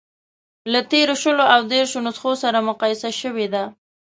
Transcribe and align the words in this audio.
له 0.71 0.79
تېرو 0.91 1.15
شلو 1.21 1.45
او 1.53 1.61
دېرشو 1.71 1.99
نسخو 2.05 2.31
سره 2.43 2.59
مقایسه 2.69 3.09
شوې 3.21 3.47
ده. 3.53 3.63